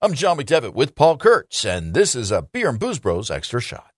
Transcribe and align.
I'm 0.00 0.14
John 0.14 0.38
McDevitt 0.38 0.74
with 0.74 0.94
Paul 0.94 1.16
Kurtz, 1.16 1.64
and 1.64 1.92
this 1.92 2.14
is 2.14 2.30
a 2.30 2.40
Beer 2.40 2.68
and 2.68 2.78
Booze 2.78 3.00
Bros 3.00 3.32
Extra 3.32 3.60
Shot. 3.60 3.90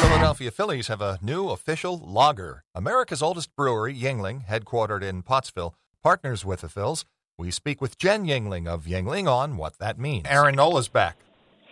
Philadelphia 0.00 0.52
Phillies 0.52 0.86
have 0.86 1.00
a 1.00 1.18
new 1.20 1.48
official 1.48 1.98
lager. 1.98 2.62
America's 2.72 3.20
oldest 3.20 3.56
brewery, 3.56 3.92
Yuengling, 3.92 4.46
headquartered 4.46 5.02
in 5.02 5.24
Pottsville, 5.24 5.74
partners 6.04 6.44
with 6.44 6.60
the 6.60 6.68
Phils. 6.68 7.04
We 7.36 7.50
speak 7.50 7.80
with 7.80 7.98
Jen 7.98 8.26
Yuengling 8.26 8.68
of 8.68 8.84
Yuengling 8.84 9.28
on 9.28 9.56
what 9.56 9.76
that 9.80 9.98
means. 9.98 10.28
Aaron 10.28 10.54
Nola's 10.54 10.86
back 10.86 11.16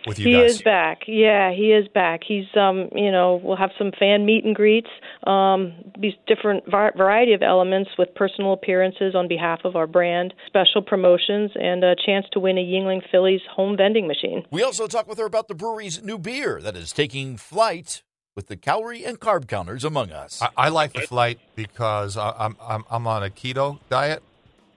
with 0.07 0.19
you 0.19 0.27
he 0.27 0.33
guys. 0.33 0.55
is 0.55 0.61
back. 0.61 1.01
Yeah, 1.07 1.51
he 1.51 1.71
is 1.73 1.87
back. 1.89 2.21
He's 2.27 2.45
um, 2.55 2.89
you 2.95 3.11
know, 3.11 3.39
we'll 3.43 3.57
have 3.57 3.71
some 3.77 3.91
fan 3.99 4.25
meet 4.25 4.43
and 4.45 4.55
greets, 4.55 4.89
um, 5.25 5.73
these 5.99 6.13
different 6.27 6.63
var- 6.69 6.93
variety 6.97 7.33
of 7.33 7.41
elements 7.41 7.91
with 7.97 8.13
personal 8.15 8.53
appearances 8.53 9.13
on 9.15 9.27
behalf 9.27 9.59
of 9.65 9.75
our 9.75 9.87
brand, 9.87 10.33
special 10.47 10.81
promotions, 10.81 11.51
and 11.55 11.83
a 11.83 11.95
chance 12.05 12.25
to 12.31 12.39
win 12.39 12.57
a 12.57 12.61
Yuengling 12.61 13.01
Phillies 13.11 13.41
home 13.53 13.75
vending 13.77 14.07
machine. 14.07 14.43
We 14.51 14.63
also 14.63 14.87
talk 14.87 15.07
with 15.07 15.17
her 15.19 15.25
about 15.25 15.47
the 15.47 15.55
brewery's 15.55 16.01
new 16.03 16.17
beer 16.17 16.59
that 16.61 16.75
is 16.75 16.91
taking 16.91 17.37
flight 17.37 18.03
with 18.35 18.47
the 18.47 18.55
calorie 18.55 19.03
and 19.03 19.19
carb 19.19 19.47
counters 19.47 19.83
among 19.83 20.11
us. 20.11 20.41
I, 20.41 20.49
I 20.57 20.69
like 20.69 20.93
the 20.93 21.01
flight 21.01 21.39
because 21.55 22.15
I, 22.17 22.33
I'm, 22.37 22.55
I'm 22.61 22.83
I'm 22.89 23.07
on 23.07 23.23
a 23.23 23.29
keto 23.29 23.79
diet, 23.89 24.21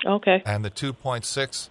Okay. 0.06 0.42
and 0.46 0.64
the 0.64 0.70
2.6. 0.70 1.68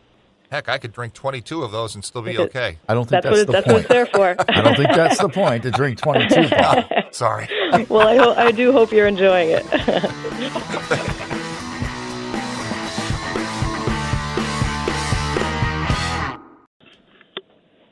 Heck, 0.51 0.67
I 0.67 0.79
could 0.79 0.91
drink 0.93 1.13
22 1.13 1.61
of 1.63 1.71
those 1.71 1.93
and 1.93 2.03
still 2.03 2.23
be 2.23 2.37
okay. 2.39 2.79
I 2.87 2.95
don't 2.95 3.07
think 3.07 3.21
That's, 3.23 3.37
that's, 3.37 3.37
what 3.37 3.47
the 3.47 3.51
that's 3.53 3.67
what 3.67 3.79
it's 3.81 3.87
there 3.89 4.05
for. 4.07 4.35
I 4.49 4.61
don't 4.61 4.75
think 4.75 4.89
that's 4.95 5.19
the 5.19 5.29
point 5.29 5.61
to 5.63 5.69
drink 5.71 5.99
22. 5.99 6.49
Paul. 6.49 6.83
Sorry. 7.11 7.47
well, 7.87 8.07
I, 8.07 8.15
ho- 8.17 8.33
I 8.35 8.51
do 8.51 8.71
hope 8.71 8.91
you're 8.91 9.05
enjoying 9.07 9.49
it. 9.51 9.65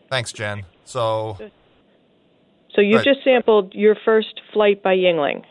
Thanks, 0.09 0.31
Jen. 0.31 0.63
So 0.85 1.37
so 2.73 2.81
you've 2.81 2.97
Right. 2.97 3.05
just 3.05 3.23
sampled 3.23 3.73
your 3.73 3.95
first 4.05 4.39
flight 4.53 4.81
by 4.83 4.95
Yuengling. 4.95 5.43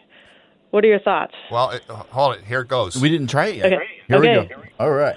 What 0.71 0.85
are 0.85 0.89
your 0.89 1.01
thoughts? 1.01 1.35
Well, 1.51 1.71
it, 1.71 1.83
uh, 1.89 1.95
hold 2.11 2.37
it. 2.37 2.45
Here 2.45 2.61
it 2.61 2.69
goes. 2.69 3.01
We 3.01 3.09
didn't 3.09 3.29
try 3.29 3.47
it 3.49 3.57
yet. 3.57 3.73
Okay. 3.73 3.85
Here 4.09 4.17
Okay. 4.19 4.39
we 4.41 4.47
go. 4.47 4.63
All 4.79 4.91
right. 4.91 5.17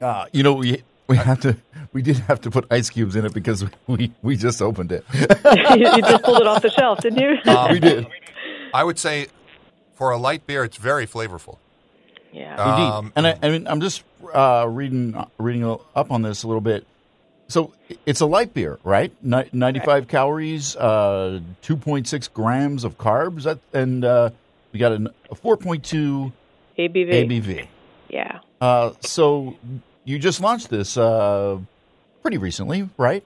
Uh, 0.00 0.26
you 0.32 0.42
know, 0.42 0.54
we 0.54 0.82
we 1.08 1.16
have 1.16 1.40
to 1.40 1.56
we 1.92 2.02
did 2.02 2.16
have 2.18 2.40
to 2.42 2.50
put 2.50 2.66
ice 2.70 2.88
cubes 2.90 3.16
in 3.16 3.24
it 3.24 3.34
because 3.34 3.64
we 3.86 4.12
we 4.22 4.36
just 4.36 4.62
opened 4.62 4.92
it. 4.92 5.04
you 5.12 5.20
you 5.96 6.02
just 6.02 6.22
pulled 6.22 6.40
it 6.40 6.46
off 6.46 6.62
the 6.62 6.70
shelf, 6.70 7.00
didn't 7.00 7.18
you? 7.20 7.52
Um, 7.52 7.72
we 7.72 7.80
did. 7.80 8.06
I 8.72 8.84
would 8.84 8.98
say 8.98 9.26
for 9.94 10.10
a 10.12 10.18
light 10.18 10.46
beer, 10.46 10.64
it's 10.64 10.76
very 10.76 11.06
flavorful. 11.06 11.58
yeah. 12.32 12.52
Indeed. 12.52 12.82
Um, 12.92 13.12
and 13.16 13.26
I, 13.26 13.38
I 13.42 13.48
mean, 13.50 13.66
I'm 13.66 13.80
just 13.80 14.04
uh, 14.32 14.66
reading 14.68 15.22
reading 15.38 15.64
up 15.94 16.10
on 16.10 16.22
this 16.22 16.42
a 16.44 16.46
little 16.46 16.60
bit. 16.60 16.86
So 17.48 17.72
it's 18.06 18.20
a 18.20 18.26
light 18.26 18.54
beer, 18.54 18.78
right? 18.84 19.12
Ni- 19.24 19.50
95 19.52 20.06
calories, 20.06 20.76
uh, 20.76 21.40
2.6 21.64 22.32
grams 22.32 22.84
of 22.84 22.96
carbs, 22.96 23.42
that, 23.42 23.58
and 23.72 24.04
uh, 24.04 24.30
we 24.72 24.78
got 24.78 24.92
an, 24.92 25.08
a 25.28 25.34
4.2 25.34 26.32
ABV. 26.78 27.08
ABV. 27.10 27.66
Yeah. 28.08 28.38
Uh, 28.60 28.92
so 29.00 29.56
you 30.10 30.18
just 30.18 30.40
launched 30.40 30.68
this 30.68 30.96
uh, 30.96 31.58
pretty 32.22 32.38
recently, 32.38 32.88
right? 32.98 33.24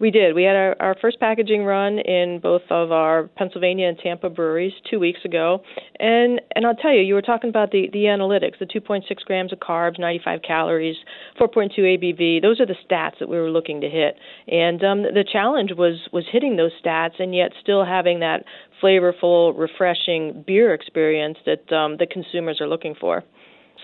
We 0.00 0.10
did. 0.10 0.34
We 0.34 0.42
had 0.42 0.56
our, 0.56 0.76
our 0.80 0.96
first 1.00 1.20
packaging 1.20 1.64
run 1.64 2.00
in 2.00 2.40
both 2.42 2.62
of 2.68 2.90
our 2.90 3.28
Pennsylvania 3.36 3.88
and 3.88 3.96
Tampa 3.96 4.28
breweries 4.28 4.72
two 4.90 4.98
weeks 4.98 5.20
ago, 5.24 5.62
and 6.00 6.40
and 6.56 6.66
I'll 6.66 6.74
tell 6.74 6.92
you, 6.92 7.00
you 7.00 7.14
were 7.14 7.22
talking 7.22 7.48
about 7.48 7.70
the 7.70 7.88
the 7.92 8.04
analytics, 8.04 8.58
the 8.58 8.66
2.6 8.66 9.04
grams 9.24 9.52
of 9.52 9.60
carbs, 9.60 9.98
95 9.98 10.40
calories, 10.42 10.96
4.2 11.40 11.78
ABV. 11.78 12.42
Those 12.42 12.60
are 12.60 12.66
the 12.66 12.74
stats 12.86 13.20
that 13.20 13.28
we 13.28 13.36
were 13.36 13.50
looking 13.50 13.80
to 13.82 13.88
hit, 13.88 14.16
and 14.48 14.82
um, 14.82 15.02
the 15.02 15.24
challenge 15.30 15.70
was 15.76 16.00
was 16.12 16.24
hitting 16.30 16.56
those 16.56 16.72
stats 16.84 17.20
and 17.20 17.32
yet 17.32 17.52
still 17.62 17.84
having 17.84 18.18
that 18.20 18.44
flavorful, 18.82 19.56
refreshing 19.56 20.44
beer 20.44 20.74
experience 20.74 21.38
that 21.46 21.72
um, 21.72 21.98
the 21.98 22.06
consumers 22.06 22.60
are 22.60 22.68
looking 22.68 22.96
for. 23.00 23.22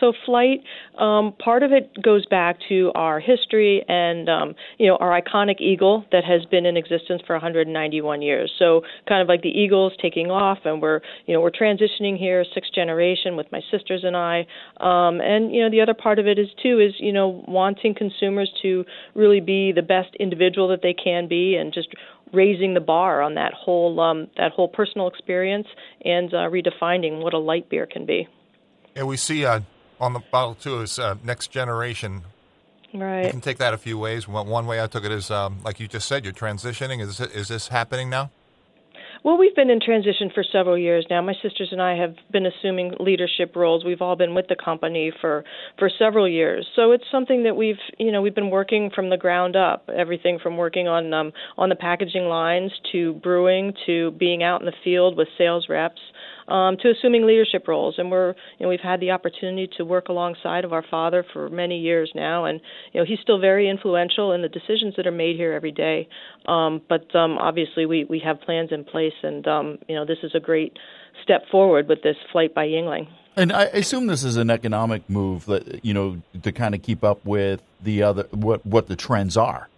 So 0.01 0.15
flight, 0.25 0.63
um, 0.99 1.35
part 1.39 1.63
of 1.63 1.73
it 1.73 1.91
goes 2.03 2.25
back 2.27 2.57
to 2.71 2.91
our 2.95 3.21
history 3.21 3.85
and 3.87 4.29
um, 4.29 4.55
you 4.79 4.87
know 4.87 4.97
our 4.97 5.21
iconic 5.21 5.61
eagle 5.61 6.07
that 6.11 6.25
has 6.25 6.45
been 6.47 6.65
in 6.65 6.77
existence 6.77 7.23
for 7.27 7.35
191 7.35 8.23
years. 8.23 8.51
So 8.59 8.83
kind 9.07 9.21
of 9.21 9.29
like 9.29 9.43
the 9.43 9.51
eagles 9.51 9.93
taking 10.01 10.31
off, 10.31 10.59
and 10.65 10.81
we're 10.81 11.01
you 11.27 11.35
know 11.35 11.41
we're 11.41 11.51
transitioning 11.51 12.19
here, 12.19 12.45
sixth 12.55 12.73
generation 12.75 13.37
with 13.37 13.47
my 13.53 13.61
sisters 13.71 14.03
and 14.03 14.17
I. 14.17 14.47
Um, 14.81 15.21
and 15.21 15.55
you 15.55 15.63
know 15.63 15.71
the 15.71 15.83
other 15.83 15.95
part 15.95 16.19
of 16.19 16.27
it 16.27 16.39
is 16.39 16.49
too 16.63 16.81
is 16.81 16.95
you 16.99 17.13
know 17.13 17.45
wanting 17.47 17.95
consumers 17.95 18.51
to 18.63 18.85
really 19.15 19.41
be 19.41 19.73
the 19.73 19.83
best 19.83 20.15
individual 20.19 20.69
that 20.69 20.81
they 20.83 20.95
can 20.95 21.29
be, 21.29 21.57
and 21.57 21.75
just 21.75 21.89
raising 22.33 22.75
the 22.75 22.81
bar 22.81 23.21
on 23.21 23.35
that 23.35 23.53
whole 23.53 24.01
um, 24.01 24.29
that 24.39 24.53
whole 24.53 24.69
personal 24.69 25.09
experience 25.09 25.67
and 26.05 26.33
uh, 26.33 26.49
redefining 26.49 27.23
what 27.23 27.35
a 27.35 27.39
light 27.39 27.69
beer 27.69 27.87
can 27.87 28.07
be. 28.07 28.27
And 28.97 29.07
we 29.07 29.17
see 29.17 29.45
uh, 29.45 29.61
on 30.01 30.13
the 30.13 30.21
bottle 30.33 30.55
too 30.55 30.81
is 30.81 30.99
uh, 30.99 31.17
next 31.23 31.49
generation. 31.49 32.23
Right. 32.93 33.27
You 33.27 33.31
can 33.31 33.41
take 33.41 33.59
that 33.59 33.73
a 33.73 33.79
few 33.79 33.99
ways. 33.99 34.27
One 34.27 34.67
way 34.67 34.83
I 34.83 34.87
took 34.89 35.05
it 35.05 35.13
is, 35.13 35.31
um, 35.31 35.61
like 35.63 35.79
you 35.79 35.87
just 35.87 36.09
said, 36.09 36.25
you're 36.25 36.33
transitioning. 36.35 37.01
Is 37.01 37.19
this, 37.19 37.31
is 37.31 37.49
this 37.49 37.69
happening 37.69 38.11
now? 38.11 38.31
Well, 39.23 39.37
we've 39.37 39.55
been 39.55 39.69
in 39.69 39.81
transition 39.81 40.31
for 40.35 40.43
several 40.43 40.79
years 40.79 41.07
now. 41.11 41.21
My 41.21 41.35
sisters 41.43 41.69
and 41.73 41.83
I 41.83 41.95
have 41.95 42.15
been 42.33 42.47
assuming 42.47 42.95
leadership 42.99 43.55
roles. 43.55 43.85
We've 43.85 44.01
all 44.01 44.17
been 44.17 44.35
with 44.35 44.49
the 44.49 44.57
company 44.57 45.13
for 45.21 45.45
for 45.79 45.91
several 45.99 46.27
years. 46.27 46.67
So 46.75 46.93
it's 46.93 47.05
something 47.13 47.43
that 47.43 47.55
we've, 47.55 47.77
you 47.99 48.13
know, 48.13 48.23
we've 48.23 48.35
been 48.35 48.49
working 48.49 48.91
from 48.95 49.11
the 49.11 49.19
ground 49.19 49.57
up. 49.57 49.91
Everything 49.95 50.39
from 50.43 50.57
working 50.57 50.89
on 50.89 51.13
um 51.13 51.33
on 51.59 51.69
the 51.69 51.77
packaging 51.77 52.25
lines 52.25 52.73
to 52.93 53.13
brewing 53.15 53.75
to 53.85 54.13
being 54.13 54.43
out 54.43 54.63
in 54.63 54.67
the 54.67 54.73
field 54.83 55.19
with 55.19 55.29
sales 55.37 55.67
reps. 55.69 56.01
Um, 56.51 56.77
to 56.79 56.91
assuming 56.91 57.27
leadership 57.27 57.69
roles, 57.69 57.95
and 57.99 58.11
we're, 58.11 58.35
you 58.59 58.65
know, 58.65 58.69
we've 58.69 58.81
had 58.81 58.99
the 59.01 59.13
opportunity 59.13 59.69
to 59.77 59.85
work 59.85 60.09
alongside 60.09 60.65
of 60.65 60.73
our 60.73 60.85
father 60.91 61.25
for 61.33 61.49
many 61.49 61.79
years 61.79 62.11
now, 62.15 62.45
and 62.45 62.61
you 62.93 63.01
know, 63.01 63.07
he's 63.07 63.21
still 63.23 63.39
very 63.39 63.69
influential 63.69 64.33
in 64.33 64.43
the 64.43 64.49
decisions 64.49 64.95
that 64.97 65.07
are 65.07 65.13
made 65.13 65.37
here 65.37 65.53
every 65.53 65.73
day. 65.73 66.09
Um, 66.47 66.83
but 66.89 67.15
um, 67.15 67.39
obviously, 67.39 67.87
we 67.87 68.05
we 68.05 68.21
have 68.25 68.41
plans 68.41 68.71
in 68.73 68.85
place, 68.85 69.15
and 69.23 69.47
um, 69.47 69.79
you 69.89 69.95
know, 69.95 70.05
this 70.05 70.19
is 70.23 70.33
a 70.35 70.41
great 70.41 70.77
step 71.23 71.43
forward 71.51 71.89
with 71.89 72.03
this 72.03 72.17
flight 72.33 72.55
by 72.55 72.67
Yuengling. 72.67 73.07
And 73.37 73.53
I 73.53 73.65
assume 73.65 74.07
this 74.07 74.25
is 74.25 74.37
an 74.37 74.51
economic 74.51 75.09
move 75.09 75.47
that 75.47 75.85
you 75.85 75.95
know 75.95 76.21
to 76.43 76.53
kind 76.53 76.75
of 76.75 76.83
keep 76.83 77.05
up 77.05 77.25
with 77.25 77.63
the 77.83 78.03
other 78.03 78.27
what 78.33 78.67
what 78.67 78.89
the 78.89 78.97
trends 78.97 79.37
are. 79.37 79.70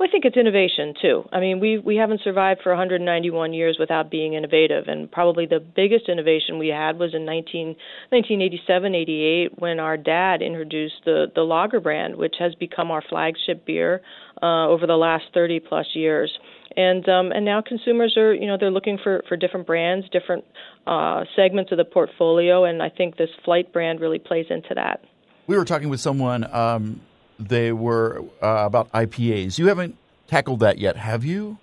Well, 0.00 0.08
I 0.08 0.12
think 0.12 0.24
it's 0.24 0.38
innovation 0.38 0.94
too. 0.98 1.28
I 1.30 1.40
mean, 1.40 1.60
we 1.60 1.76
we 1.76 1.96
haven't 1.96 2.22
survived 2.24 2.62
for 2.62 2.70
191 2.70 3.52
years 3.52 3.76
without 3.78 4.10
being 4.10 4.32
innovative, 4.32 4.88
and 4.88 5.12
probably 5.12 5.44
the 5.44 5.60
biggest 5.60 6.08
innovation 6.08 6.58
we 6.58 6.68
had 6.68 6.98
was 6.98 7.12
in 7.12 7.26
19, 7.26 7.76
1987, 8.08 8.94
88 8.94 9.58
when 9.58 9.78
our 9.78 9.98
dad 9.98 10.40
introduced 10.40 11.04
the 11.04 11.26
the 11.34 11.42
lager 11.42 11.80
brand, 11.80 12.16
which 12.16 12.36
has 12.38 12.54
become 12.54 12.90
our 12.90 13.02
flagship 13.10 13.66
beer 13.66 14.00
uh, 14.42 14.68
over 14.68 14.86
the 14.86 14.96
last 14.96 15.24
30 15.34 15.60
plus 15.60 15.88
years. 15.92 16.32
And 16.74 17.06
um, 17.06 17.30
and 17.30 17.44
now 17.44 17.60
consumers 17.60 18.16
are 18.16 18.32
you 18.32 18.46
know 18.46 18.56
they're 18.58 18.70
looking 18.70 18.96
for 19.04 19.22
for 19.28 19.36
different 19.36 19.66
brands, 19.66 20.08
different 20.08 20.46
uh, 20.86 21.24
segments 21.36 21.72
of 21.72 21.76
the 21.76 21.84
portfolio, 21.84 22.64
and 22.64 22.82
I 22.82 22.88
think 22.88 23.18
this 23.18 23.28
Flight 23.44 23.70
brand 23.70 24.00
really 24.00 24.18
plays 24.18 24.46
into 24.48 24.72
that. 24.76 25.04
We 25.46 25.58
were 25.58 25.66
talking 25.66 25.90
with 25.90 26.00
someone. 26.00 26.50
Um, 26.50 27.02
they 27.40 27.72
were 27.72 28.22
uh, 28.42 28.64
about 28.66 28.90
IPAs. 28.92 29.58
You 29.58 29.68
haven't 29.68 29.96
tackled 30.26 30.60
that 30.60 30.78
yet, 30.78 30.96
have 30.96 31.24
you? 31.24 31.58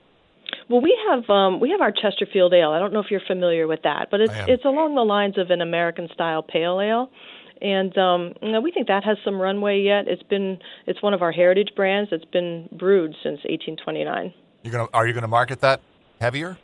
Well, 0.69 0.81
we 0.81 0.97
have 1.09 1.29
um, 1.29 1.59
we 1.59 1.69
have 1.69 1.79
our 1.79 1.91
Chesterfield 1.91 2.53
Ale. 2.53 2.71
I 2.71 2.79
don't 2.79 2.91
know 2.91 2.99
if 2.99 3.09
you're 3.09 3.21
familiar 3.25 3.67
with 3.67 3.83
that, 3.83 4.09
but 4.11 4.19
it's 4.19 4.33
it's 4.47 4.65
along 4.65 4.95
the 4.95 5.03
lines 5.03 5.37
of 5.37 5.49
an 5.49 5.61
American 5.61 6.09
style 6.13 6.43
pale 6.43 6.81
ale, 6.81 7.09
and 7.61 7.97
um, 7.97 8.33
you 8.41 8.51
know, 8.51 8.59
we 8.59 8.71
think 8.71 8.87
that 8.87 9.03
has 9.05 9.17
some 9.23 9.39
runway 9.39 9.79
yet. 9.79 10.07
It's 10.07 10.23
been 10.23 10.59
it's 10.85 11.01
one 11.01 11.13
of 11.13 11.21
our 11.21 11.31
heritage 11.31 11.69
brands 11.75 12.09
that's 12.11 12.25
been 12.25 12.67
brewed 12.73 13.11
since 13.23 13.39
1829. 13.45 14.33
You're 14.63 14.71
gonna 14.71 14.87
are 14.93 15.07
you 15.07 15.13
gonna 15.13 15.27
market 15.27 15.61
that 15.61 15.79
heavier? 16.19 16.57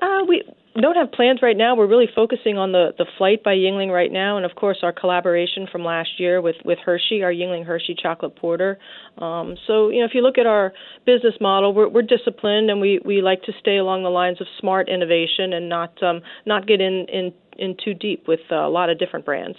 Uh, 0.00 0.24
we 0.28 0.44
don't 0.80 0.96
have 0.96 1.12
plans 1.12 1.40
right 1.42 1.56
now. 1.56 1.76
We're 1.76 1.86
really 1.86 2.08
focusing 2.14 2.56
on 2.56 2.72
the 2.72 2.94
the 2.96 3.04
flight 3.18 3.42
by 3.44 3.54
Yuengling 3.54 3.92
right 3.92 4.10
now, 4.10 4.38
and 4.38 4.46
of 4.46 4.54
course 4.54 4.78
our 4.82 4.92
collaboration 4.92 5.66
from 5.70 5.84
last 5.84 6.18
year 6.18 6.40
with 6.40 6.56
with 6.64 6.78
Hershey, 6.78 7.22
our 7.22 7.32
Yuengling 7.32 7.66
Hershey 7.66 7.94
chocolate 8.00 8.36
porter. 8.36 8.78
Um, 9.18 9.56
so 9.66 9.90
you 9.90 10.00
know, 10.00 10.06
if 10.06 10.14
you 10.14 10.22
look 10.22 10.38
at 10.38 10.46
our 10.46 10.72
business 11.04 11.34
model, 11.40 11.74
we're 11.74 11.88
we're 11.88 12.02
disciplined, 12.02 12.70
and 12.70 12.80
we 12.80 13.00
we 13.04 13.20
like 13.20 13.42
to 13.42 13.52
stay 13.60 13.76
along 13.76 14.02
the 14.02 14.10
lines 14.10 14.40
of 14.40 14.46
smart 14.58 14.88
innovation 14.88 15.52
and 15.52 15.68
not 15.68 16.02
um, 16.02 16.22
not 16.46 16.66
get 16.66 16.80
in 16.80 17.06
in 17.08 17.34
in 17.58 17.76
too 17.84 17.92
deep 17.92 18.26
with 18.26 18.40
a 18.50 18.68
lot 18.68 18.88
of 18.88 18.98
different 18.98 19.26
brands. 19.26 19.58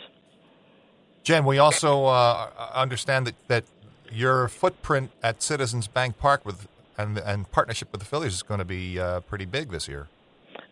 Jen, 1.24 1.46
we 1.46 1.58
also 1.58 2.06
uh, 2.06 2.50
understand 2.74 3.28
that, 3.28 3.36
that 3.48 3.64
your 4.12 4.48
footprint 4.48 5.12
at 5.22 5.42
Citizens 5.42 5.88
Bank 5.88 6.18
Park 6.18 6.44
with 6.44 6.68
and 6.98 7.20
and 7.20 7.52
partnership 7.52 7.92
with 7.92 8.02
the 8.02 8.06
Phillies 8.06 8.34
is 8.34 8.44
going 8.44 8.60
to 8.60 8.66
be 8.66 9.00
uh, 9.00 9.20
pretty 9.22 9.46
big 9.46 9.70
this 9.70 9.88
year. 9.88 10.08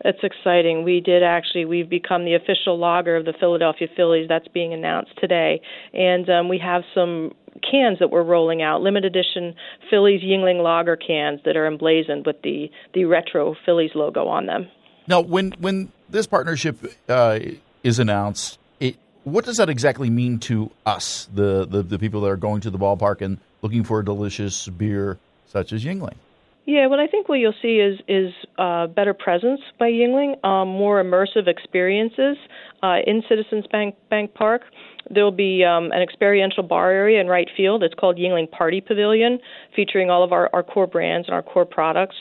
It's 0.04 0.18
exciting. 0.22 0.82
We 0.82 1.00
did 1.00 1.22
actually. 1.22 1.64
We've 1.64 1.88
become 1.88 2.24
the 2.24 2.34
official 2.34 2.78
lager 2.78 3.16
of 3.16 3.24
the 3.24 3.34
Philadelphia 3.38 3.88
Phillies. 3.96 4.26
That's 4.28 4.48
being 4.48 4.72
announced 4.72 5.12
today, 5.20 5.60
and 5.94 6.28
um, 6.28 6.48
we 6.48 6.58
have 6.58 6.82
some 6.94 7.32
cans 7.70 7.98
that 8.00 8.10
we're 8.10 8.22
rolling 8.22 8.62
out, 8.62 8.82
limited 8.82 9.14
edition 9.14 9.54
Phillies 9.90 10.22
Yuengling 10.22 10.62
Lager 10.62 10.96
cans 10.96 11.40
that 11.44 11.56
are 11.56 11.66
emblazoned 11.66 12.26
with 12.26 12.42
the 12.42 12.70
the 12.94 13.04
retro 13.04 13.54
Phillies 13.64 13.92
logo 13.94 14.26
on 14.26 14.46
them. 14.46 14.68
Now, 15.06 15.20
when 15.20 15.52
when 15.58 15.92
this 16.08 16.26
partnership 16.26 16.78
uh, 17.08 17.38
is 17.82 17.98
announced, 17.98 18.58
it, 18.80 18.96
what 19.24 19.44
does 19.44 19.58
that 19.58 19.68
exactly 19.68 20.10
mean 20.10 20.38
to 20.40 20.70
us, 20.86 21.28
the, 21.32 21.66
the 21.66 21.82
the 21.82 21.98
people 21.98 22.20
that 22.22 22.28
are 22.28 22.36
going 22.36 22.60
to 22.62 22.70
the 22.70 22.78
ballpark 22.78 23.20
and 23.20 23.38
looking 23.62 23.84
for 23.84 24.00
a 24.00 24.04
delicious 24.04 24.68
beer 24.68 25.18
such 25.46 25.72
as 25.72 25.84
Yuengling? 25.84 26.16
Yeah, 26.64 26.86
what 26.86 27.00
I 27.00 27.08
think 27.08 27.28
what 27.28 27.36
you'll 27.36 27.54
see 27.60 27.78
is 27.78 27.98
is 28.06 28.32
uh, 28.56 28.86
better 28.86 29.14
presence 29.14 29.60
by 29.80 29.90
Yuengling, 29.90 30.42
um, 30.44 30.68
more 30.68 31.02
immersive 31.02 31.48
experiences 31.48 32.36
uh, 32.84 32.98
in 33.04 33.22
Citizens 33.28 33.64
Bank 33.72 33.96
Bank 34.10 34.32
Park. 34.34 34.62
There'll 35.10 35.32
be 35.32 35.64
um, 35.64 35.90
an 35.90 36.00
experiential 36.00 36.62
bar 36.62 36.92
area 36.92 37.20
in 37.20 37.26
right 37.26 37.48
field. 37.56 37.82
It's 37.82 37.94
called 37.94 38.16
Yuengling 38.16 38.50
Party 38.50 38.80
Pavilion, 38.80 39.40
featuring 39.74 40.08
all 40.08 40.22
of 40.22 40.32
our, 40.32 40.48
our 40.52 40.62
core 40.62 40.86
brands 40.86 41.26
and 41.26 41.34
our 41.34 41.42
core 41.42 41.66
products. 41.66 42.14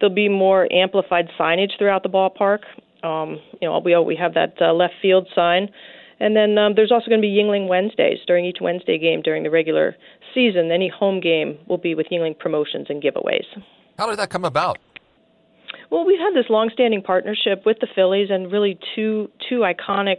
There'll 0.00 0.14
be 0.14 0.28
more 0.28 0.66
amplified 0.72 1.28
signage 1.38 1.78
throughout 1.78 2.02
the 2.02 2.08
ballpark. 2.08 2.60
Um, 3.04 3.38
you 3.62 3.68
know, 3.68 3.78
we 3.78 3.96
we 3.98 4.16
have 4.16 4.34
that 4.34 4.54
uh, 4.60 4.72
left 4.72 4.94
field 5.00 5.28
sign, 5.36 5.68
and 6.20 6.36
then 6.36 6.58
um, 6.58 6.74
there's 6.74 6.92
also 6.92 7.08
going 7.08 7.20
to 7.20 7.26
be 7.26 7.32
Yuengling 7.32 7.68
Wednesdays 7.68 8.18
during 8.26 8.44
each 8.44 8.58
Wednesday 8.60 8.98
game 8.98 9.22
during 9.22 9.42
the 9.42 9.50
regular 9.50 9.96
season. 10.34 10.70
Any 10.70 10.88
home 10.88 11.20
game 11.20 11.58
will 11.66 11.78
be 11.78 11.94
with 11.94 12.08
Yuengling 12.10 12.38
promotions 12.38 12.86
and 12.88 13.02
giveaways. 13.02 13.46
How 13.98 14.08
did 14.08 14.18
that 14.18 14.30
come 14.30 14.44
about? 14.44 14.78
Well, 15.90 16.04
we've 16.04 16.18
had 16.18 16.34
this 16.34 16.50
long-standing 16.50 17.02
partnership 17.02 17.64
with 17.64 17.78
the 17.80 17.88
Phillies 17.94 18.28
and 18.30 18.52
really 18.52 18.78
two 18.94 19.30
two 19.48 19.60
iconic 19.60 20.18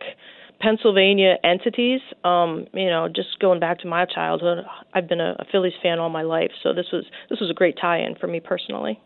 Pennsylvania 0.60 1.36
entities. 1.44 2.02
Um, 2.24 2.68
you 2.74 2.90
know, 2.90 3.08
just 3.08 3.40
going 3.40 3.60
back 3.60 3.80
to 3.80 3.88
my 3.88 4.06
childhood, 4.06 4.66
I've 4.94 5.08
been 5.08 5.22
a, 5.22 5.36
a 5.40 5.46
Phillies 5.52 5.74
fan 5.82 6.00
all 6.00 6.10
my 6.10 6.24
life, 6.24 6.52
so 6.64 6.74
this 6.74 6.88
was 6.92 7.06
this 7.30 7.40
was 7.40 7.50
a 7.50 7.54
great 7.54 7.78
tie-in 7.80 8.16
for 8.16 8.28
me 8.28 8.40
personally. 8.40 9.00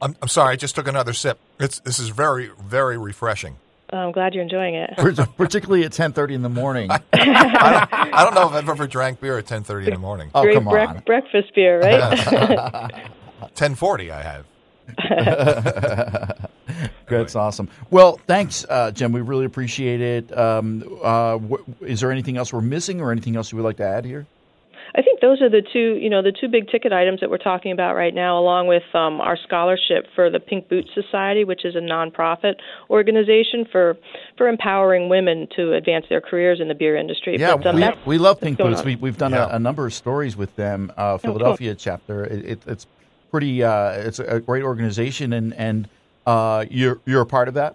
I'm, 0.00 0.16
I'm 0.22 0.28
sorry, 0.28 0.52
I 0.52 0.56
just 0.56 0.74
took 0.74 0.88
another 0.88 1.12
sip. 1.12 1.38
It's 1.60 1.80
this 1.80 1.98
is 1.98 2.08
very 2.08 2.50
very 2.60 2.96
refreshing. 2.98 3.58
I'm 3.90 4.12
glad 4.12 4.34
you're 4.34 4.42
enjoying 4.42 4.74
it. 4.74 4.94
Particularly 5.36 5.84
at 5.84 5.92
10:30 5.92 6.32
in 6.32 6.42
the 6.42 6.48
morning. 6.48 6.90
I, 7.12 7.88
don't, 7.88 8.14
I 8.14 8.24
don't 8.24 8.34
know 8.34 8.46
if 8.48 8.52
I've 8.52 8.68
ever 8.68 8.86
drank 8.86 9.20
beer 9.20 9.38
at 9.38 9.46
10:30 9.46 9.86
in 9.86 9.92
the 9.94 9.98
morning. 9.98 10.30
Oh, 10.34 10.42
Great 10.42 10.54
come 10.54 10.64
brec- 10.66 10.88
on. 10.88 10.98
breakfast 11.06 11.54
beer, 11.54 11.80
right? 11.80 12.00
10:40 13.56 14.10
I 14.10 14.22
have. 14.22 14.44
That's 17.08 17.34
awesome. 17.36 17.68
Well, 17.90 18.20
thanks, 18.26 18.66
uh, 18.68 18.90
Jim. 18.90 19.12
We 19.12 19.20
really 19.22 19.44
appreciate 19.46 20.00
it. 20.00 20.36
Um, 20.36 20.84
uh, 21.02 21.38
wh- 21.38 21.60
is 21.82 22.00
there 22.00 22.12
anything 22.12 22.36
else 22.36 22.52
we're 22.52 22.60
missing, 22.60 23.00
or 23.00 23.10
anything 23.10 23.36
else 23.36 23.50
you 23.52 23.56
would 23.56 23.64
like 23.64 23.78
to 23.78 23.86
add 23.86 24.04
here? 24.04 24.26
I 25.18 25.20
think 25.20 25.38
those 25.38 25.42
are 25.42 25.50
the 25.50 25.62
two, 25.72 25.96
you 26.00 26.08
know, 26.10 26.22
the 26.22 26.32
two 26.32 26.48
big 26.48 26.68
ticket 26.68 26.92
items 26.92 27.20
that 27.20 27.30
we're 27.30 27.38
talking 27.38 27.72
about 27.72 27.94
right 27.94 28.14
now, 28.14 28.38
along 28.38 28.68
with 28.68 28.84
um, 28.94 29.20
our 29.20 29.36
scholarship 29.36 30.06
for 30.14 30.30
the 30.30 30.38
Pink 30.38 30.68
Boot 30.68 30.88
Society, 30.94 31.44
which 31.44 31.64
is 31.64 31.74
a 31.74 31.80
nonprofit 31.80 32.54
organization 32.88 33.64
for 33.70 33.96
for 34.36 34.48
empowering 34.48 35.08
women 35.08 35.48
to 35.56 35.74
advance 35.74 36.06
their 36.08 36.20
careers 36.20 36.60
in 36.60 36.68
the 36.68 36.74
beer 36.74 36.96
industry. 36.96 37.36
Yeah, 37.38 37.56
But, 37.56 37.66
um, 37.66 37.76
we, 37.76 37.88
we 38.06 38.18
love 38.18 38.40
Pink 38.40 38.58
Boots. 38.58 38.80
On. 38.80 38.86
We, 39.00 39.08
have 39.08 39.18
done 39.18 39.32
Yeah. 39.32 39.46
a, 39.50 39.56
a 39.56 39.58
number 39.58 39.86
of 39.86 39.94
stories 39.94 40.36
with 40.36 40.54
them. 40.56 40.92
Uh, 40.96 41.18
cool. 41.18 41.18
Philadelphia 41.18 41.74
chapter. 41.74 42.24
It, 42.24 42.44
it, 42.44 42.62
it's 42.66 42.86
pretty. 43.30 43.64
Uh, 43.64 43.90
it's 43.90 44.20
a 44.20 44.40
great 44.40 44.62
organization, 44.62 45.32
and 45.32 45.52
and 45.54 45.88
uh, 46.26 46.64
you're 46.70 47.00
you're 47.06 47.22
a 47.22 47.26
part 47.26 47.48
of 47.48 47.54
that. 47.54 47.74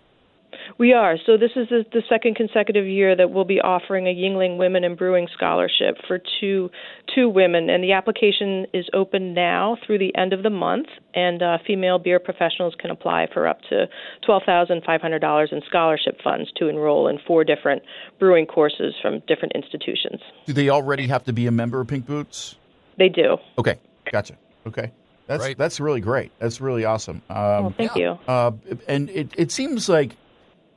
We 0.77 0.93
are. 0.93 1.17
So 1.25 1.37
this 1.37 1.51
is 1.55 1.69
the, 1.69 1.85
the 1.91 2.01
second 2.09 2.35
consecutive 2.35 2.87
year 2.87 3.15
that 3.15 3.31
we'll 3.31 3.45
be 3.45 3.59
offering 3.61 4.07
a 4.07 4.15
Yuengling 4.15 4.57
Women 4.57 4.83
in 4.83 4.95
Brewing 4.95 5.27
Scholarship 5.33 5.97
for 6.07 6.19
two 6.39 6.69
two 7.15 7.29
women, 7.29 7.69
and 7.69 7.83
the 7.83 7.93
application 7.93 8.65
is 8.73 8.85
open 8.93 9.33
now 9.33 9.77
through 9.85 9.99
the 9.99 10.15
end 10.15 10.33
of 10.33 10.43
the 10.43 10.49
month. 10.49 10.87
And 11.15 11.41
uh, 11.43 11.57
female 11.65 11.99
beer 11.99 12.19
professionals 12.19 12.73
can 12.79 12.89
apply 12.89 13.27
for 13.33 13.47
up 13.47 13.61
to 13.69 13.87
twelve 14.25 14.43
thousand 14.45 14.83
five 14.85 15.01
hundred 15.01 15.19
dollars 15.19 15.49
in 15.51 15.61
scholarship 15.67 16.19
funds 16.23 16.51
to 16.57 16.67
enroll 16.67 17.07
in 17.07 17.19
four 17.27 17.43
different 17.43 17.83
brewing 18.19 18.45
courses 18.45 18.95
from 19.01 19.21
different 19.27 19.53
institutions. 19.55 20.21
Do 20.45 20.53
they 20.53 20.69
already 20.69 21.07
have 21.07 21.23
to 21.25 21.33
be 21.33 21.47
a 21.47 21.51
member 21.51 21.79
of 21.79 21.87
Pink 21.87 22.05
Boots? 22.07 22.55
They 22.97 23.09
do. 23.09 23.37
Okay, 23.57 23.79
gotcha. 24.11 24.37
Okay, 24.67 24.91
that's 25.27 25.43
Great. 25.43 25.57
that's 25.57 25.79
really 25.79 26.01
great. 26.01 26.31
That's 26.39 26.61
really 26.61 26.85
awesome. 26.85 27.21
Um, 27.29 27.35
Well, 27.35 27.73
thank 27.77 27.95
you. 27.95 28.17
Uh, 28.27 28.51
and 28.87 29.09
it, 29.09 29.33
it 29.37 29.51
seems 29.51 29.89
like 29.89 30.15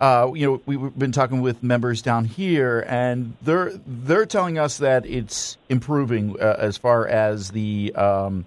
uh, 0.00 0.31
you 0.34 0.46
know 0.46 0.60
we've 0.66 0.98
been 0.98 1.12
talking 1.12 1.40
with 1.40 1.62
members 1.62 2.02
down 2.02 2.25
here, 2.25 2.84
and 2.88 3.34
they're 3.43 3.72
they're 3.87 4.26
telling 4.26 4.58
us 4.58 4.78
that 4.78 5.06
it's 5.06 5.56
improving 5.69 6.40
uh, 6.40 6.56
as 6.58 6.76
far 6.76 7.06
as 7.06 7.50
the 7.50 7.94
um, 7.94 8.46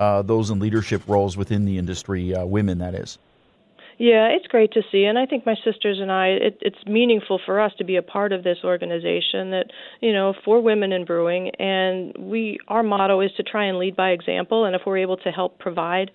uh, 0.00 0.22
those 0.22 0.50
in 0.50 0.58
leadership 0.58 1.02
roles 1.06 1.36
within 1.36 1.64
the 1.64 1.78
industry, 1.78 2.34
uh, 2.34 2.44
women 2.44 2.78
that 2.78 2.94
is. 2.94 3.18
Yeah, 3.98 4.28
it's 4.28 4.46
great 4.46 4.72
to 4.72 4.82
see, 4.92 5.04
and 5.04 5.18
I 5.18 5.24
think 5.24 5.46
my 5.46 5.54
sisters 5.64 5.98
and 6.00 6.12
I, 6.12 6.26
it, 6.28 6.58
it's 6.60 6.86
meaningful 6.86 7.40
for 7.46 7.58
us 7.58 7.72
to 7.78 7.84
be 7.84 7.96
a 7.96 8.02
part 8.02 8.32
of 8.32 8.44
this 8.44 8.58
organization 8.62 9.52
that 9.52 9.70
you 10.02 10.12
know 10.12 10.34
for 10.44 10.60
women 10.60 10.92
in 10.92 11.06
brewing, 11.06 11.50
and 11.58 12.14
we 12.18 12.58
our 12.68 12.82
motto 12.82 13.22
is 13.22 13.30
to 13.38 13.42
try 13.42 13.64
and 13.64 13.78
lead 13.78 13.96
by 13.96 14.10
example, 14.10 14.66
and 14.66 14.76
if 14.76 14.82
we're 14.84 14.98
able 14.98 15.16
to 15.18 15.30
help 15.30 15.58
provide 15.58 16.10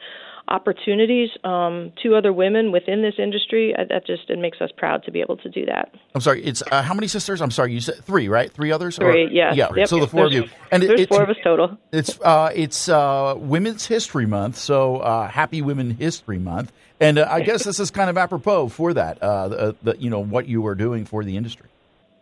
opportunities 0.51 1.29
um, 1.43 1.91
to 2.03 2.15
other 2.15 2.31
women 2.33 2.71
within 2.71 3.01
this 3.01 3.15
industry, 3.17 3.73
uh, 3.77 3.85
that 3.89 4.05
just 4.05 4.29
it 4.29 4.37
makes 4.37 4.59
us 4.61 4.69
proud 4.77 5.03
to 5.05 5.11
be 5.11 5.21
able 5.21 5.37
to 5.37 5.49
do 5.49 5.65
that. 5.65 5.93
I'm 6.13 6.21
sorry. 6.21 6.43
It's 6.43 6.61
uh, 6.71 6.81
how 6.83 6.93
many 6.93 7.07
sisters? 7.07 7.41
I'm 7.41 7.51
sorry. 7.51 7.73
You 7.73 7.79
said 7.81 8.03
three, 8.03 8.27
right? 8.27 8.51
Three 8.51 8.71
others? 8.71 8.97
Three, 8.97 9.29
yes. 9.31 9.55
Yeah. 9.55 9.69
Yep. 9.75 9.87
So 9.87 9.99
the 9.99 10.07
four 10.07 10.25
of 10.27 10.33
you, 10.33 10.41
There's- 10.41 10.55
and 10.71 10.83
it- 10.83 10.87
There's 10.87 10.99
it's 11.01 11.09
four 11.09 11.23
of 11.23 11.29
us 11.29 11.37
total. 11.43 11.77
it's 11.91 12.19
uh, 12.21 12.51
it's 12.53 12.89
uh, 12.89 13.35
Women's 13.37 13.85
History 13.87 14.25
Month, 14.25 14.57
so 14.57 14.97
uh, 14.97 15.27
Happy 15.27 15.61
Women 15.61 15.91
History 15.91 16.37
Month, 16.39 16.71
and 16.99 17.17
uh, 17.17 17.27
I 17.29 17.41
guess 17.47 17.63
this 17.63 17.79
is 17.79 17.89
kind 17.89 18.09
of 18.09 18.17
apropos 18.17 18.67
for 18.69 18.93
that. 18.93 19.21
Uh, 19.23 19.47
the, 19.47 19.75
the, 19.83 19.95
you 19.97 20.09
know 20.09 20.19
what 20.23 20.47
you 20.47 20.65
are 20.67 20.75
doing 20.75 21.05
for 21.05 21.23
the 21.23 21.37
industry. 21.37 21.67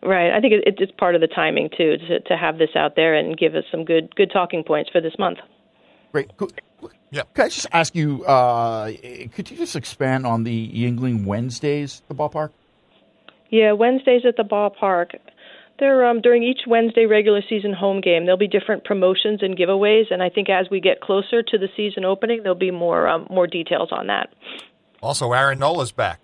Right. 0.02 0.30
I 0.32 0.40
think 0.40 0.54
it, 0.54 0.76
it's 0.78 0.92
part 0.92 1.14
of 1.14 1.20
the 1.20 1.26
timing 1.26 1.68
too 1.76 1.96
to, 2.08 2.20
to 2.20 2.36
have 2.36 2.56
this 2.56 2.70
out 2.74 2.96
there 2.96 3.14
and 3.14 3.36
give 3.36 3.54
us 3.54 3.64
some 3.70 3.84
good 3.84 4.14
good 4.16 4.30
talking 4.32 4.62
points 4.64 4.88
for 4.90 5.00
this 5.00 5.12
month. 5.18 5.38
Great. 6.12 6.34
Could, 6.38 6.52
Yeah. 7.10 7.22
Could 7.34 7.46
I 7.46 7.48
just 7.48 7.66
ask 7.72 7.94
you? 7.94 8.24
Uh, 8.24 8.92
could 9.34 9.50
you 9.50 9.56
just 9.56 9.76
expand 9.76 10.26
on 10.26 10.44
the 10.44 10.68
Yuengling 10.68 11.24
Wednesdays, 11.24 12.02
at 12.02 12.08
the 12.08 12.14
ballpark? 12.14 12.50
Yeah, 13.50 13.72
Wednesdays 13.72 14.22
at 14.26 14.36
the 14.36 14.44
ballpark. 14.44 15.18
They're 15.80 16.06
um, 16.06 16.20
during 16.20 16.42
each 16.42 16.60
Wednesday 16.66 17.06
regular 17.06 17.40
season 17.48 17.72
home 17.72 18.00
game. 18.00 18.26
There'll 18.26 18.38
be 18.38 18.46
different 18.46 18.84
promotions 18.84 19.40
and 19.42 19.56
giveaways, 19.56 20.12
and 20.12 20.22
I 20.22 20.28
think 20.28 20.48
as 20.48 20.68
we 20.70 20.78
get 20.78 21.00
closer 21.00 21.42
to 21.42 21.58
the 21.58 21.68
season 21.76 22.04
opening, 22.04 22.42
there'll 22.42 22.58
be 22.58 22.70
more 22.70 23.08
um, 23.08 23.26
more 23.30 23.46
details 23.46 23.88
on 23.90 24.06
that. 24.06 24.32
Also, 25.02 25.32
Aaron 25.32 25.58
Nola's 25.58 25.92
back 25.92 26.20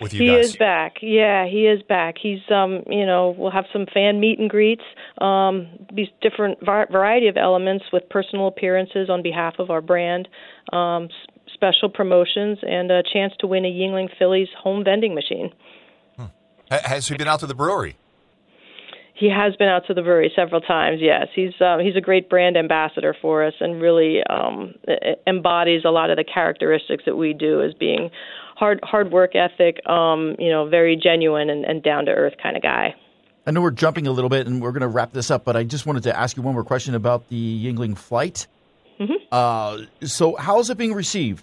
with 0.00 0.14
you 0.14 0.20
he 0.20 0.26
guys. 0.28 0.50
is 0.50 0.56
back. 0.56 0.96
Yeah, 1.02 1.46
he 1.46 1.66
is 1.66 1.82
back. 1.82 2.16
He's 2.20 2.40
um, 2.50 2.82
you 2.88 3.04
know, 3.06 3.34
we'll 3.36 3.50
have 3.50 3.66
some 3.72 3.86
fan 3.92 4.20
meet 4.20 4.38
and 4.38 4.48
greets, 4.48 4.84
um, 5.20 5.68
these 5.92 6.08
different 6.22 6.58
var- 6.64 6.88
variety 6.90 7.28
of 7.28 7.36
elements 7.36 7.84
with 7.92 8.08
personal 8.08 8.46
appearances 8.48 9.10
on 9.10 9.22
behalf 9.22 9.54
of 9.58 9.70
our 9.70 9.80
brand, 9.80 10.28
um, 10.72 11.04
s- 11.04 11.10
special 11.54 11.88
promotions, 11.88 12.58
and 12.62 12.90
a 12.90 13.02
chance 13.12 13.32
to 13.40 13.46
win 13.46 13.64
a 13.64 13.68
Yuengling 13.68 14.08
Phillies 14.18 14.48
home 14.58 14.84
vending 14.84 15.14
machine. 15.14 15.50
Ha- 16.18 16.28
Has 16.84 17.08
he 17.08 17.16
been 17.16 17.28
out 17.28 17.40
to 17.40 17.46
the 17.46 17.54
brewery? 17.54 17.96
He 19.14 19.28
has 19.28 19.54
been 19.56 19.68
out 19.68 19.86
to 19.88 19.92
the 19.92 20.00
brewery 20.00 20.32
several 20.34 20.62
times. 20.62 21.00
Yes, 21.02 21.26
he's 21.34 21.52
um, 21.60 21.80
he's 21.80 21.94
a 21.94 22.00
great 22.00 22.30
brand 22.30 22.56
ambassador 22.56 23.14
for 23.20 23.44
us, 23.44 23.52
and 23.60 23.78
really 23.82 24.22
um, 24.30 24.74
embodies 25.26 25.82
a 25.84 25.90
lot 25.90 26.08
of 26.08 26.16
the 26.16 26.24
characteristics 26.24 27.04
that 27.04 27.16
we 27.16 27.34
do 27.34 27.60
as 27.60 27.74
being 27.74 28.10
hard 28.60 28.78
hard 28.84 29.10
work 29.10 29.34
ethic, 29.34 29.80
um, 29.88 30.36
you 30.38 30.50
know, 30.50 30.68
very 30.68 30.94
genuine 30.94 31.48
and, 31.48 31.64
and 31.64 31.82
down 31.82 32.04
to 32.04 32.12
earth 32.12 32.34
kind 32.40 32.56
of 32.56 32.62
guy. 32.62 32.94
I 33.46 33.52
know 33.52 33.62
we're 33.62 33.70
jumping 33.70 34.06
a 34.06 34.12
little 34.12 34.28
bit, 34.28 34.46
and 34.46 34.60
we're 34.60 34.70
going 34.70 34.82
to 34.82 34.88
wrap 34.88 35.12
this 35.12 35.30
up, 35.30 35.44
but 35.44 35.56
I 35.56 35.64
just 35.64 35.86
wanted 35.86 36.02
to 36.04 36.16
ask 36.16 36.36
you 36.36 36.42
one 36.42 36.52
more 36.52 36.62
question 36.62 36.94
about 36.94 37.26
the 37.30 37.64
Yuengling 37.64 37.96
flight. 37.96 38.46
Mm-hmm. 39.00 39.14
Uh, 39.32 39.78
so, 40.02 40.36
how 40.36 40.60
is 40.60 40.68
it 40.68 40.76
being 40.76 40.92
received? 40.92 41.42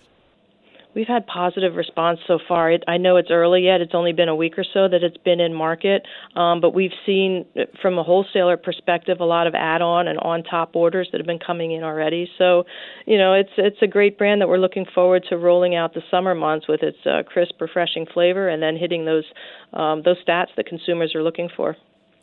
We've 0.98 1.08
had 1.08 1.28
positive 1.28 1.76
response 1.76 2.18
so 2.26 2.40
far. 2.48 2.72
It, 2.72 2.84
I 2.88 2.98
know 2.98 3.18
it's 3.18 3.30
early 3.30 3.66
yet; 3.66 3.82
it's 3.82 3.94
only 3.94 4.14
been 4.14 4.30
a 4.30 4.36
week 4.36 4.58
or 4.58 4.64
so 4.64 4.88
that 4.90 5.04
it's 5.04 5.18
been 5.18 5.40
in 5.40 5.54
market, 5.54 6.02
um, 6.36 6.60
but 6.60 6.74
we've 6.74 6.98
seen, 7.06 7.46
from 7.84 8.00
a 8.00 8.04
wholesaler 8.04 8.58
perspective, 8.58 9.20
a 9.20 9.24
lot 9.24 9.46
of 9.46 9.54
add-on 9.54 10.08
and 10.08 10.18
on-top 10.18 10.76
orders 10.76 11.08
that 11.12 11.20
have 11.20 11.28
been 11.28 11.38
coming 11.38 11.72
in 11.72 11.84
already. 11.84 12.28
So, 12.40 12.64
you 13.06 13.20
know, 13.20 13.36
it's 13.36 13.52
it's 13.58 13.78
a 13.84 13.86
great 13.86 14.18
brand 14.18 14.42
that 14.42 14.48
we're 14.48 14.58
looking 14.58 14.88
forward 14.96 15.24
to 15.30 15.38
rolling 15.38 15.76
out 15.76 15.94
the 15.94 16.02
summer 16.10 16.34
months 16.34 16.68
with 16.68 16.82
its 16.82 16.98
uh, 17.06 17.22
crisp, 17.22 17.62
refreshing 17.62 18.08
flavor, 18.12 18.50
and 18.50 18.60
then 18.60 18.76
hitting 18.76 19.06
those 19.06 19.26
um, 19.74 20.02
those 20.04 20.18
stats 20.28 20.48
that 20.58 20.66
consumers 20.66 21.14
are 21.14 21.22
looking 21.22 21.48
for. 21.56 21.78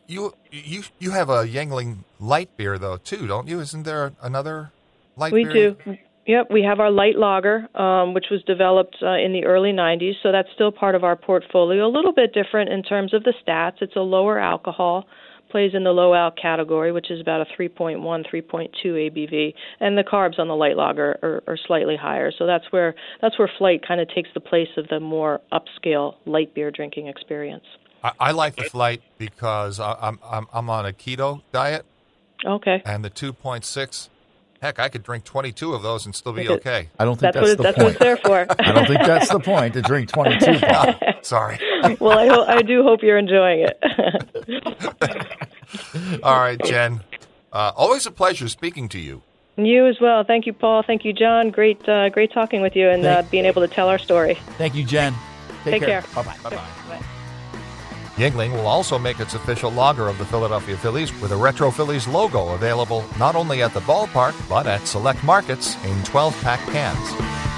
You 0.05 0.33
you 0.51 0.83
you 0.99 1.11
have 1.11 1.29
a 1.29 1.45
Yuengling 1.45 1.99
light 2.19 2.49
beer 2.57 2.77
though 2.77 2.97
too, 2.97 3.25
don't 3.25 3.47
you? 3.47 3.61
Isn't 3.61 3.83
there 3.83 4.11
another 4.21 4.73
light 5.15 5.31
We 5.31 5.45
beer? 5.45 5.71
do. 5.71 5.97
Yep, 6.25 6.47
we 6.51 6.63
have 6.63 6.79
our 6.79 6.89
light 6.89 7.17
lager, 7.17 7.67
um, 7.79 8.15
which 8.15 8.25
was 8.31 8.41
developed 8.43 8.97
uh, 9.01 9.13
in 9.17 9.31
the 9.31 9.45
early 9.45 9.71
90s, 9.71 10.13
so 10.23 10.31
that's 10.31 10.49
still 10.55 10.71
part 10.71 10.95
of 10.95 11.03
our 11.03 11.15
portfolio. 11.15 11.85
A 11.85 11.91
little 11.91 12.13
bit 12.13 12.33
different 12.33 12.71
in 12.71 12.81
terms 12.81 13.13
of 13.13 13.23
the 13.23 13.33
stats. 13.45 13.75
It's 13.81 13.95
a 13.95 13.99
lower 13.99 14.39
alcohol, 14.39 15.05
plays 15.51 15.71
in 15.75 15.83
the 15.83 15.91
low 15.91 16.15
alc 16.15 16.35
category, 16.35 16.91
which 16.91 17.11
is 17.11 17.21
about 17.21 17.41
a 17.41 17.45
3.1, 17.61 18.01
3.2 18.01 18.69
ABV, 18.83 19.53
and 19.79 19.95
the 19.95 20.03
carbs 20.03 20.39
on 20.39 20.47
the 20.47 20.55
light 20.55 20.75
lager 20.75 21.19
are, 21.21 21.43
are 21.47 21.57
slightly 21.67 21.95
higher. 21.95 22.31
So 22.35 22.47
that's 22.47 22.65
where 22.71 22.95
that's 23.21 23.37
where 23.37 23.49
Flight 23.59 23.87
kind 23.87 24.01
of 24.01 24.09
takes 24.09 24.29
the 24.33 24.39
place 24.39 24.69
of 24.77 24.87
the 24.87 24.99
more 24.99 25.41
upscale 25.53 26.15
light 26.25 26.55
beer 26.55 26.71
drinking 26.71 27.07
experience. 27.07 27.65
I, 28.03 28.11
I 28.19 28.31
like 28.31 28.55
the 28.55 28.63
Flight 28.63 29.03
because 29.19 29.79
I, 29.79 29.95
I'm 30.01 30.19
I'm 30.23 30.47
I'm 30.51 30.69
on 30.71 30.87
a 30.87 30.91
keto 30.91 31.43
diet, 31.51 31.85
Okay. 32.43 32.81
and 32.83 33.05
the 33.05 33.11
2.6. 33.11 34.09
Heck, 34.65 34.79
I 34.79 34.89
could 34.89 35.03
drink 35.03 35.25
22 35.25 35.75
of 35.75 35.83
those 35.83 36.07
and 36.07 36.15
still 36.15 36.33
be 36.33 36.49
okay. 36.49 36.89
I 36.97 37.05
don't 37.05 37.19
think 37.19 37.35
That's, 37.35 37.35
that's, 37.35 37.43
what 37.43 37.51
it, 37.51 37.57
the 37.57 37.63
that's 37.63 37.77
what 37.77 37.87
it's 37.91 37.99
there 37.99 38.17
for. 38.17 38.47
I 38.57 38.71
don't 38.71 38.87
think 38.87 39.01
that's 39.01 39.29
the 39.29 39.39
point 39.39 39.75
to 39.75 39.83
drink 39.83 40.09
22. 40.09 40.57
Paul. 40.61 40.95
Sorry. 41.21 41.59
well, 41.99 42.17
I, 42.17 42.25
ho- 42.25 42.45
I 42.47 42.63
do 42.63 42.81
hope 42.81 43.03
you're 43.03 43.19
enjoying 43.19 43.59
it. 43.69 43.79
All 46.23 46.39
right, 46.39 46.59
Jen. 46.65 47.01
Uh, 47.53 47.73
always 47.75 48.07
a 48.07 48.11
pleasure 48.11 48.47
speaking 48.47 48.89
to 48.89 48.97
you. 48.97 49.21
you 49.55 49.85
as 49.85 49.99
well. 50.01 50.23
Thank 50.23 50.47
you, 50.47 50.53
Paul. 50.53 50.81
Thank 50.81 51.05
you, 51.05 51.13
John. 51.13 51.51
Great, 51.51 51.87
uh, 51.87 52.09
great 52.09 52.33
talking 52.33 52.63
with 52.63 52.75
you 52.75 52.89
and 52.89 53.05
uh, 53.05 53.21
being 53.29 53.45
able 53.45 53.61
to 53.61 53.67
tell 53.67 53.87
our 53.87 53.99
story. 53.99 54.33
Thank 54.57 54.73
you, 54.73 54.83
Jen. 54.83 55.13
Take 55.63 55.83
care. 55.83 56.03
Bye 56.15 56.23
bye. 56.23 56.37
Bye 56.41 56.49
bye. 56.89 57.05
Yuengling 58.15 58.51
will 58.53 58.67
also 58.67 58.97
make 58.97 59.19
its 59.19 59.33
official 59.33 59.69
lager 59.69 60.07
of 60.07 60.17
the 60.17 60.25
Philadelphia 60.25 60.77
Phillies 60.77 61.11
with 61.19 61.33
a 61.33 61.35
Retro 61.35 61.69
Phillies 61.69 62.07
logo 62.07 62.53
available 62.53 63.03
not 63.19 63.35
only 63.35 63.61
at 63.61 63.73
the 63.73 63.81
ballpark 63.81 64.33
but 64.47 64.67
at 64.67 64.87
select 64.87 65.21
markets 65.21 65.75
in 65.83 66.01
12 66.03 66.41
pack 66.41 66.61
cans. 66.71 67.54